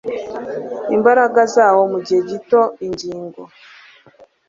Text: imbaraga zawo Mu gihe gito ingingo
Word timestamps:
imbaraga 0.95 1.41
zawo 1.55 1.81
Mu 1.91 1.99
gihe 2.05 2.21
gito 2.29 2.61
ingingo 2.87 3.41